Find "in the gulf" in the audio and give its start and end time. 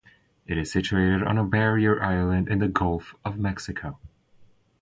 2.49-3.13